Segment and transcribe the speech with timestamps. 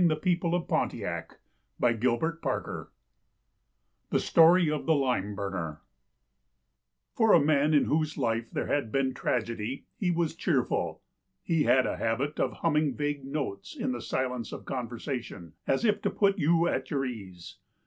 [0.00, 2.90] THE STORY OF THE LIME BURNER
[4.08, 5.82] THE STORY OF THE LIME BURNER
[7.14, 11.02] FOR a man in whose life there had been tragedy he was cheerful.
[11.42, 16.00] He had a habit of humming vague notes in the silence of conversation, as if
[16.00, 17.58] to put you at your ease.